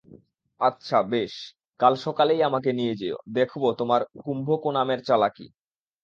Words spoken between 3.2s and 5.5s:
দেখব তোমার কুম্ভকোনামের চালাকি।